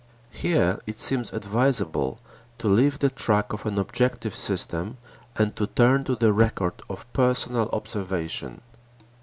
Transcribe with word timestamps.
Here 0.31 0.79
it 0.87 0.97
seems 0.97 1.31
advisable 1.31 2.17
to 2.57 2.67
leave 2.67 2.97
the 2.97 3.11
track 3.11 3.53
of 3.53 3.67
an 3.67 3.77
objective 3.77 4.35
system 4.35 4.97
and 5.35 5.55
to 5.55 5.67
turn 5.67 6.05
to 6.05 6.15
the 6.15 6.33
record 6.33 6.81
of 6.89 7.05
personal 7.13 7.69
observation. 7.71 8.61